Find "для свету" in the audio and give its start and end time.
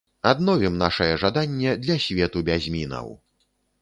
1.85-2.37